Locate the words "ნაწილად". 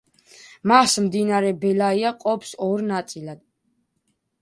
2.91-3.49